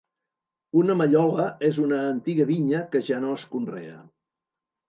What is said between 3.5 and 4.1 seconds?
conrea.